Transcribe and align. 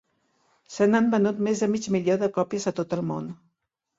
Se 0.75 0.85
n'han 0.93 1.09
venut 1.15 1.43
més 1.47 1.61
de 1.65 1.69
mig 1.75 1.85
milió 1.97 2.17
de 2.23 2.29
còpies 2.39 2.65
a 2.71 2.73
tot 2.79 2.95
el 2.99 3.07
món. 3.13 3.29